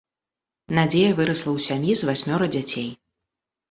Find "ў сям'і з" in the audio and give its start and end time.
1.55-2.11